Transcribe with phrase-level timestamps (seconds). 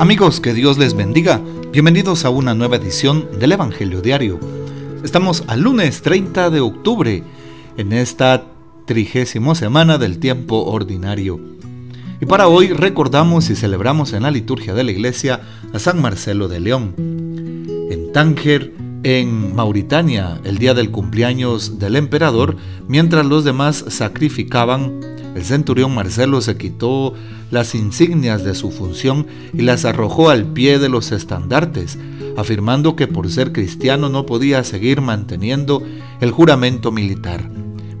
[0.00, 1.42] Amigos, que Dios les bendiga.
[1.72, 4.40] Bienvenidos a una nueva edición del Evangelio Diario.
[5.04, 7.22] Estamos al lunes 30 de octubre,
[7.76, 8.46] en esta
[8.86, 11.38] trigésima semana del tiempo ordinario.
[12.18, 15.42] Y para hoy recordamos y celebramos en la liturgia de la iglesia
[15.74, 16.94] a San Marcelo de León.
[17.90, 18.72] En Tánger,
[19.02, 22.56] en Mauritania, el día del cumpleaños del emperador,
[22.88, 27.14] mientras los demás sacrificaban el centurión Marcelo se quitó
[27.50, 31.98] las insignias de su función y las arrojó al pie de los estandartes,
[32.36, 35.82] afirmando que por ser cristiano no podía seguir manteniendo
[36.20, 37.50] el juramento militar,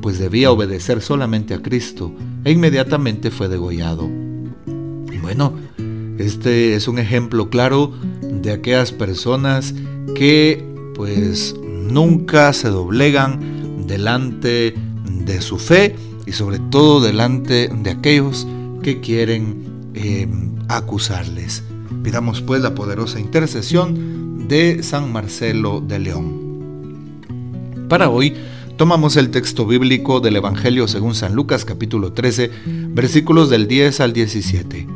[0.00, 2.12] pues debía obedecer solamente a Cristo,
[2.44, 4.08] e inmediatamente fue degollado.
[5.20, 5.54] Bueno,
[6.18, 9.74] este es un ejemplo claro de aquellas personas
[10.14, 10.64] que
[10.94, 14.74] pues nunca se doblegan delante
[15.04, 18.46] de su fe y sobre todo delante de aquellos
[18.82, 21.62] que quieren em, acusarles.
[22.02, 26.46] Pidamos pues la poderosa intercesión de San Marcelo de León.
[27.88, 28.34] Para hoy
[28.76, 32.50] tomamos el texto bíblico del Evangelio según San Lucas capítulo 13
[32.90, 34.86] versículos del 10 al 17.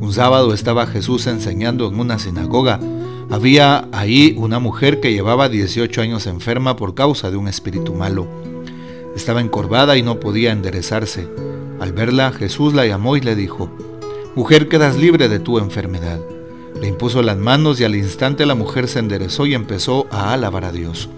[0.00, 2.80] Un sábado estaba Jesús enseñando en una sinagoga.
[3.30, 8.51] Había ahí una mujer que llevaba 18 años enferma por causa de un espíritu malo
[9.16, 11.28] estaba encorvada y no podía enderezarse.
[11.80, 13.70] Al verla, Jesús la llamó y le dijo,
[14.34, 16.20] Mujer, quedas libre de tu enfermedad.
[16.80, 20.64] Le impuso las manos y al instante la mujer se enderezó y empezó a alabar
[20.64, 21.08] a Dios.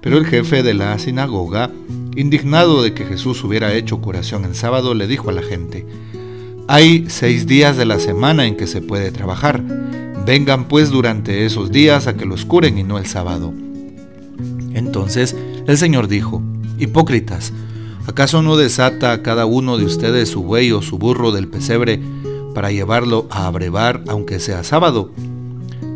[0.00, 1.70] Pero el jefe de la sinagoga,
[2.16, 5.86] indignado de que Jesús hubiera hecho curación en sábado, le dijo a la gente,
[6.68, 9.62] Hay seis días de la semana en que se puede trabajar.
[10.24, 13.52] Vengan pues durante esos días a que los curen y no el sábado.
[14.72, 15.36] Entonces
[15.66, 16.42] el Señor dijo,
[16.80, 17.52] Hipócritas,
[18.06, 22.00] ¿acaso no desata a cada uno de ustedes su buey o su burro del pesebre
[22.54, 25.12] para llevarlo a abrevar aunque sea sábado?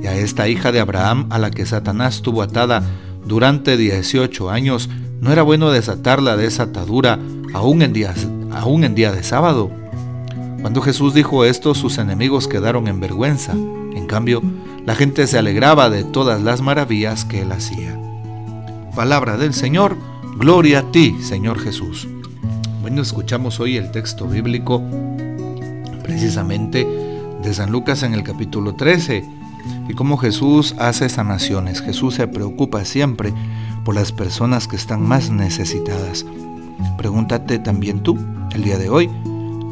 [0.02, 2.82] Y a esta hija de Abraham a la que Satanás tuvo atada
[3.24, 4.90] durante 18 años,
[5.22, 7.18] ¿no era bueno desatarla de esa atadura
[7.54, 7.94] aún en,
[8.52, 9.70] aún en día de sábado?
[10.60, 13.52] Cuando Jesús dijo esto, sus enemigos quedaron en vergüenza.
[13.52, 14.42] En cambio,
[14.84, 17.98] la gente se alegraba de todas las maravillas que él hacía.
[18.94, 19.96] Palabra del Señor
[20.36, 22.08] Gloria a ti, Señor Jesús.
[22.82, 24.82] Bueno, escuchamos hoy el texto bíblico
[26.02, 26.84] precisamente
[27.40, 29.24] de San Lucas en el capítulo 13
[29.88, 31.80] y cómo Jesús hace sanaciones.
[31.80, 33.32] Jesús se preocupa siempre
[33.84, 36.26] por las personas que están más necesitadas.
[36.98, 38.18] Pregúntate también tú,
[38.54, 39.08] el día de hoy,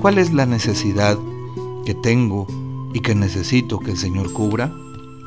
[0.00, 1.19] ¿cuál es la necesidad
[1.84, 2.47] que tengo
[2.94, 4.73] y que necesito que el Señor cubra?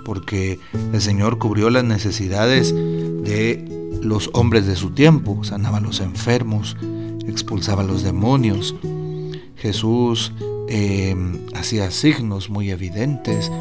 [0.06, 0.60] Porque
[0.94, 6.78] el Señor cubrió las necesidades de los hombres de su tiempo, sanaba a los enfermos,
[7.28, 8.76] expulsaba a los demonios.
[9.58, 10.32] Jesús
[10.70, 13.52] em, hacía signos muy evidentes,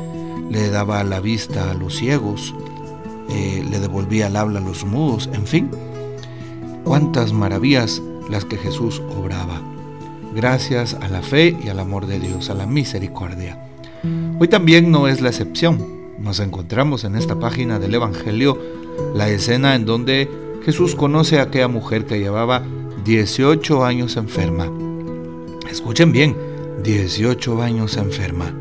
[0.51, 2.55] le daba la vista a los ciegos,
[3.31, 5.71] eh, le devolvía el habla a los mudos, en fin,
[6.85, 9.63] cuántas maravillas las que Jesús obraba,
[10.35, 13.59] gracias a la fe y al amor de Dios, a la misericordia.
[14.39, 16.04] Hoy también no es la excepción.
[16.19, 18.59] Nos encontramos en esta página del Evangelio
[19.15, 20.29] la escena en donde
[20.65, 22.63] Jesús conoce a aquella mujer que llevaba
[23.05, 24.71] 18 años enferma.
[25.71, 26.37] Escuchen bien,
[26.83, 28.53] 18 años enferma.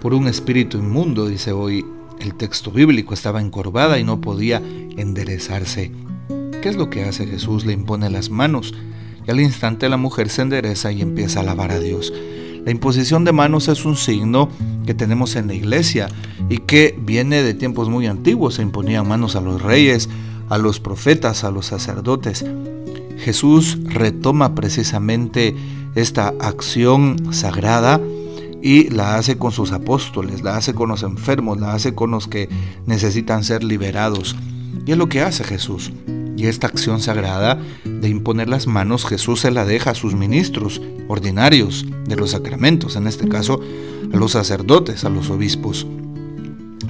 [0.00, 1.84] Por un espíritu inmundo, dice hoy
[2.20, 4.62] el texto bíblico, estaba encorvada y no podía
[4.96, 5.92] enderezarse.
[6.62, 7.64] ¿Qué es lo que hace Jesús?
[7.64, 8.74] Le impone las manos
[9.26, 12.12] y al instante la mujer se endereza y empieza a alabar a Dios.
[12.66, 14.48] La imposición de manos es un signo
[14.86, 16.08] que tenemos en la iglesia
[16.48, 18.54] y que viene de tiempos muy antiguos.
[18.54, 20.08] Se imponían manos a los reyes,
[20.48, 22.44] a los profetas, a los sacerdotes.
[23.18, 25.54] Jesús retoma precisamente
[25.94, 28.00] esta acción sagrada
[28.60, 32.26] y la hace con sus apóstoles, la hace con los enfermos, la hace con los
[32.26, 32.48] que
[32.84, 34.34] necesitan ser liberados.
[34.84, 35.92] Y es lo que hace Jesús.
[36.36, 40.82] Y esta acción sagrada de imponer las manos, Jesús se la deja a sus ministros
[41.08, 43.60] ordinarios de los sacramentos, en este caso
[44.12, 45.86] a los sacerdotes, a los obispos.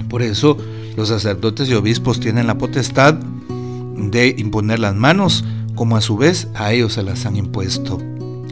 [0.09, 0.57] Por eso
[0.95, 5.43] los sacerdotes y obispos tienen la potestad de imponer las manos,
[5.75, 7.99] como a su vez a ellos se las han impuesto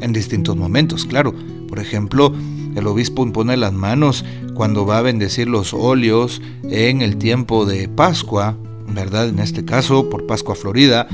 [0.01, 1.33] en distintos momentos, claro.
[1.67, 2.33] Por ejemplo,
[2.75, 4.23] el obispo impone las manos
[4.53, 9.29] cuando va a bendecir los óleos en el tiempo de Pascua, ¿verdad?
[9.29, 11.07] En este caso, por Pascua Florida,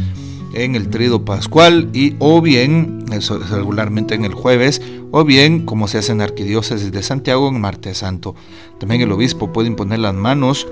[0.54, 3.06] en el trido pascual y o bien,
[3.50, 4.82] regularmente en el jueves,
[5.12, 8.36] o bien como se hace en Arquidiócesis de Santiago en Martes Santo.
[8.80, 10.68] También el obispo puede imponer las manos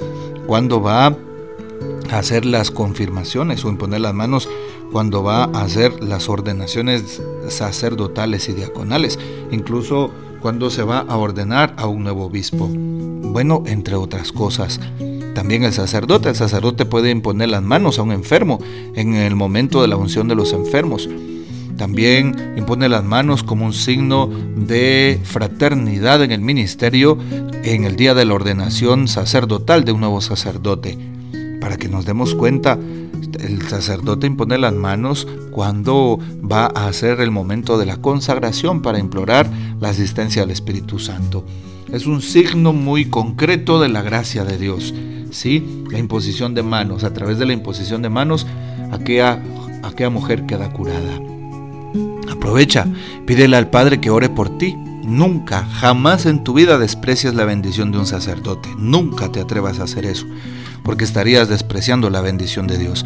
[0.48, 1.16] cuando va a
[2.12, 4.50] hacer las confirmaciones o imponer las manos
[4.92, 9.20] cuando va a hacer las ordenaciones sacerdotales y diaconales.
[9.52, 10.12] Incluso
[10.42, 12.68] cuando se va a ordenar a un nuevo obispo.
[12.68, 14.80] Bueno, entre otras cosas.
[15.40, 18.60] También el sacerdote, el sacerdote puede imponer las manos a un enfermo
[18.94, 21.08] en el momento de la unción de los enfermos.
[21.78, 27.18] También impone las manos como un signo de fraternidad en el ministerio
[27.64, 30.98] en el día de la ordenación sacerdotal de un nuevo sacerdote.
[31.62, 32.78] Para que nos demos cuenta,
[33.40, 39.00] el sacerdote impone las manos cuando va a hacer el momento de la consagración para
[39.00, 39.50] implorar
[39.80, 41.46] la asistencia del Espíritu Santo.
[41.94, 44.94] Es un signo muy concreto de la gracia de Dios.
[45.32, 45.84] ¿Sí?
[45.90, 47.04] La imposición de manos.
[47.04, 48.48] A través de la imposición de manos,
[48.92, 49.42] aquella,
[49.84, 51.20] aquella mujer queda curada.
[52.32, 52.88] Aprovecha,
[53.26, 54.76] pídele al Padre que ore por ti.
[55.04, 58.70] Nunca, jamás en tu vida desprecias la bendición de un sacerdote.
[58.78, 60.26] Nunca te atrevas a hacer eso,
[60.84, 63.06] porque estarías despreciando la bendición de Dios.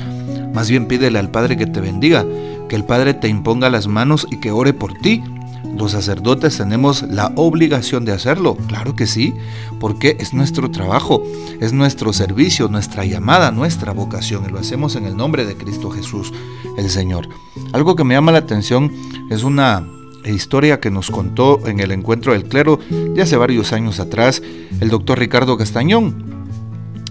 [0.54, 2.26] Más bien pídele al Padre que te bendiga,
[2.68, 5.24] que el Padre te imponga las manos y que ore por ti.
[5.64, 9.34] Los sacerdotes tenemos la obligación de hacerlo, claro que sí,
[9.80, 11.24] porque es nuestro trabajo,
[11.60, 15.90] es nuestro servicio, nuestra llamada, nuestra vocación, y lo hacemos en el nombre de Cristo
[15.90, 16.32] Jesús,
[16.78, 17.28] el Señor.
[17.72, 18.92] Algo que me llama la atención
[19.32, 19.88] es una
[20.26, 24.42] historia que nos contó en el encuentro del clero de hace varios años atrás
[24.80, 26.46] el doctor Ricardo Castañón,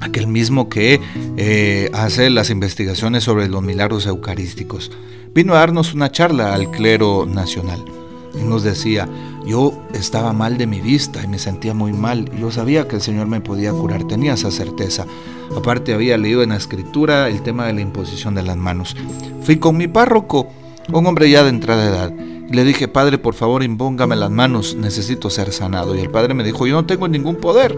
[0.00, 1.00] aquel mismo que
[1.37, 4.90] eh, hace las investigaciones sobre los milagros eucarísticos.
[5.34, 7.84] Vino a darnos una charla al clero nacional
[8.34, 9.08] y nos decía,
[9.46, 12.31] yo estaba mal de mi vista y me sentía muy mal.
[12.38, 15.06] Yo sabía que el Señor me podía curar, tenía esa certeza.
[15.56, 18.96] Aparte había leído en la escritura el tema de la imposición de las manos.
[19.43, 20.49] Fui con mi párroco,
[20.93, 22.12] un hombre ya de entrada edad.
[22.50, 25.94] Le dije, Padre, por favor, impóngame las manos, necesito ser sanado.
[25.94, 27.76] Y el Padre me dijo, yo no tengo ningún poder.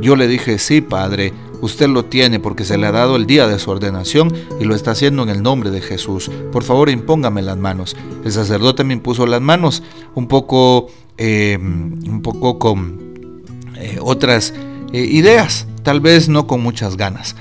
[0.00, 3.46] Yo le dije, sí, Padre, usted lo tiene porque se le ha dado el día
[3.46, 6.30] de su ordenación y lo está haciendo en el nombre de Jesús.
[6.50, 7.96] Por favor, impóngame las manos.
[8.24, 9.82] El sacerdote me impuso las manos,
[10.14, 13.42] un poco, eh, un poco con
[13.76, 14.52] eh, otras
[14.92, 17.36] eh, ideas, tal vez no con muchas ganas.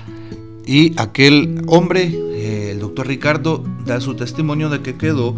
[0.66, 5.36] Y aquel hombre, el doctor Ricardo, da su testimonio de que quedó,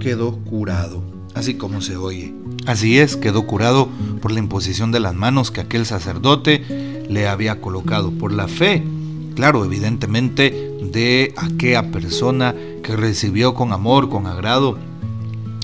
[0.00, 1.02] quedó curado,
[1.38, 2.34] así como se oye.
[2.66, 3.88] Así es, quedó curado
[4.20, 8.84] por la imposición de las manos que aquel sacerdote le había colocado, por la fe,
[9.34, 14.78] claro, evidentemente, de aquella persona que recibió con amor, con agrado,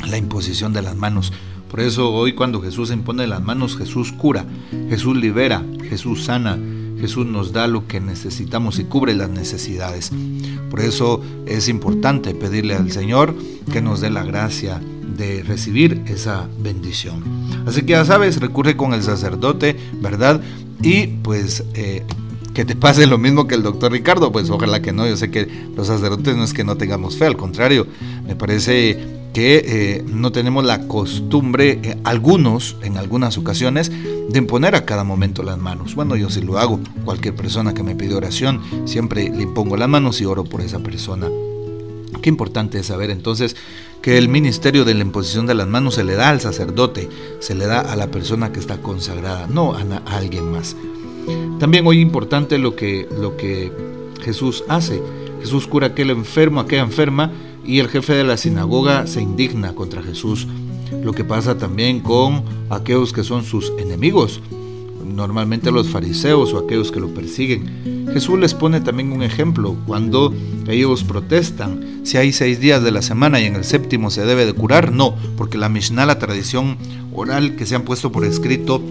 [0.09, 1.33] la imposición de las manos.
[1.71, 4.47] Por eso hoy cuando Jesús impone las manos, Jesús cura,
[4.89, 6.59] Jesús libera, Jesús sana,
[7.01, 10.13] Jesús nos da lo que necesitamos y cubre las necesidades.
[10.71, 13.35] Por eso es importante pedirle al Señor
[13.73, 14.81] que nos dé la gracia
[15.17, 17.23] de recibir esa bendición.
[17.67, 20.41] Así que ya sabes, recurre con el sacerdote, ¿verdad?
[20.83, 22.03] Y pues eh,
[22.55, 25.31] que te pase lo mismo que el doctor Ricardo, pues ojalá que no, yo sé
[25.31, 27.87] que los sacerdotes no es que no tengamos fe, al contrario,
[28.27, 34.77] me parece que eh, no tenemos la costumbre, eh, algunos, en algunas ocasiones, de imponer
[34.77, 35.97] a cada momento las manos.
[35.97, 36.79] Bueno, yo sí lo hago.
[37.05, 40.79] Cualquier persona que me pide oración, siempre le impongo las manos y oro por esa
[40.79, 41.29] persona.
[42.23, 43.57] Qué importante es saber entonces
[44.05, 47.09] que el ministerio de la imposición de las manos se le da al sacerdote,
[47.39, 49.81] se le da a la persona que está consagrada, no a,
[50.15, 50.77] alguien más.
[51.59, 53.73] También hoy importante lo que, lo que
[54.21, 55.01] Jesús hace.
[55.41, 57.33] Jesús cura a aquel enfermo, aquella enferma,
[57.65, 60.47] y el jefe de la sinagoga se indigna contra Jesús.
[61.03, 64.43] Lo que pasa también con aquellos que son sus enemigos
[65.05, 68.09] normalmente los fariseos o aquellos que lo persiguen.
[68.13, 70.33] Jesús les pone también un ejemplo cuando
[70.69, 72.01] ellos protestan.
[72.05, 74.93] Si hay seis días de la semana y en el séptimo se debe de curar,
[74.93, 76.77] no, porque la Mishnah, la tradición
[77.13, 78.83] oral que se han puesto por escrito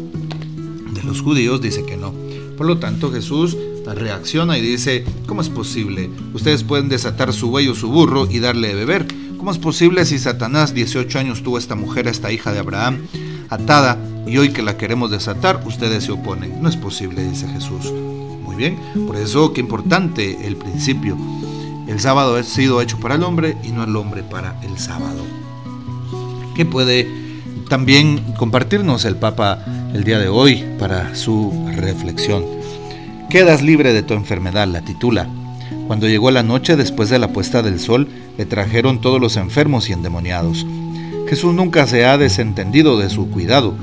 [0.93, 2.13] de los judíos, dice que no.
[2.57, 6.09] Por lo tanto, Jesús reacciona y dice, ¿cómo es posible?
[6.33, 9.07] Ustedes pueden desatar su buey o su burro y darle de beber.
[9.37, 12.99] ¿Cómo es posible si Satanás 18 años tuvo esta mujer, esta hija de Abraham,
[13.49, 16.61] atada y hoy que la queremos desatar, ustedes se oponen.
[16.61, 17.91] No es posible, dice Jesús.
[18.43, 21.17] Muy bien, por eso qué importante el principio.
[21.87, 25.23] El sábado ha sido hecho para el hombre y no el hombre para el sábado.
[26.55, 27.07] ¿Qué puede
[27.69, 32.45] también compartirnos el Papa el día de hoy para su reflexión?
[33.29, 35.27] Quedas libre de tu enfermedad, la titula.
[35.87, 38.07] Cuando llegó la noche después de la puesta del sol,
[38.37, 40.65] le trajeron todos los enfermos y endemoniados.
[41.33, 43.73] Jesús nunca se ha desentendido de su cuidado,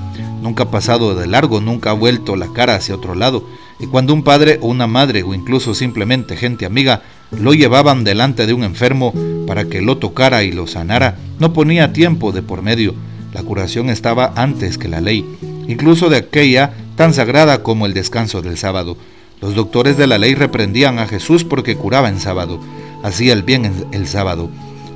[0.41, 3.45] nunca ha pasado de largo, nunca ha vuelto la cara hacia otro lado,
[3.81, 7.03] y cuando un padre o una madre o incluso simplemente gente amiga
[7.33, 9.13] lo llevaban delante de un enfermo
[9.49, 12.95] para que lo tocara y lo sanara, no ponía tiempo de por medio,
[13.35, 15.27] la curación estaba antes que la ley,
[15.67, 18.97] incluso de aquella tan sagrada como el descanso del sábado.
[19.41, 22.61] Los doctores de la ley reprendían a Jesús porque curaba en sábado,
[23.03, 24.51] hacía el bien el sábado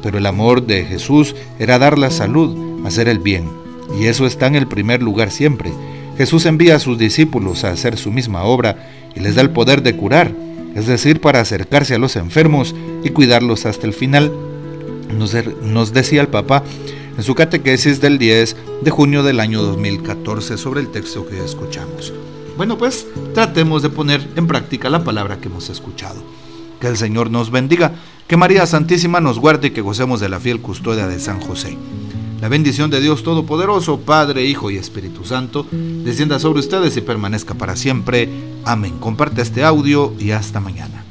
[0.04, 3.48] pero el amor de Jesús era dar la salud, hacer el bien.
[3.98, 5.72] Y eso está en el primer lugar siempre.
[6.18, 8.76] Jesús envía a sus discípulos a hacer su misma obra
[9.16, 10.30] y les da el poder de curar,
[10.74, 14.30] es decir, para acercarse a los enfermos y cuidarlos hasta el final.
[15.16, 16.62] Nos, decía el Papa
[17.16, 22.12] en su catequesis del 10 de junio del año 2014 sobre el texto que escuchamos.
[22.58, 26.22] Bueno, pues tratemos de poner en práctica la palabra que hemos escuchado.
[26.78, 27.94] Que el Señor nos bendiga,
[28.26, 31.76] que María Santísima nos guarde y que gocemos de la fiel custodia de San José.
[32.40, 37.54] La bendición de Dios Todopoderoso, Padre, Hijo y Espíritu Santo, descienda sobre ustedes y permanezca
[37.54, 38.28] para siempre.
[38.64, 38.98] Amén.
[38.98, 41.03] Comparte este audio y hasta mañana.